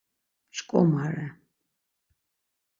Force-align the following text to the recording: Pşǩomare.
Pşǩomare. 0.51 1.27